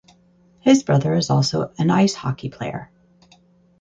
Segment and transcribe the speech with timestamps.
[0.61, 2.89] His brother is also an ice hockey player.